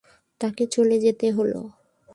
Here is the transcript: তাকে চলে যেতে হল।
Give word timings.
তাকে 0.41 0.63
চলে 0.67 0.97
যেতে 0.99 1.27
হল। 1.31 1.53